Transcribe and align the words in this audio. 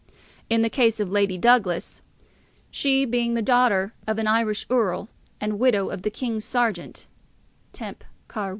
In 0.49 0.63
the 0.63 0.69
case 0.71 0.99
of 0.99 1.11
Lady 1.11 1.37
Douglas, 1.37 2.01
she 2.71 3.05
being 3.05 3.35
the 3.35 3.41
daughter 3.43 3.93
of 4.07 4.17
an 4.17 4.25
Irish 4.25 4.65
Earl 4.67 5.09
and 5.39 5.59
widow 5.59 5.91
of 5.91 6.01
the 6.01 6.09
King's 6.09 6.43
Sergeant 6.43 7.05
(temp. 7.71 8.03
Car. 8.27 8.49